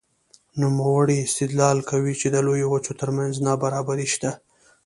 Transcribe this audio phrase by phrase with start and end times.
[0.61, 4.31] نوموړی استدلال کوي چې د لویو وچو ترمنځ نابرابري شته.